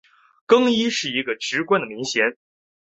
[0.47, 2.35] 更衣是一个职官的名衔。